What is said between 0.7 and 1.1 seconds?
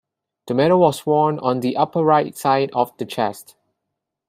was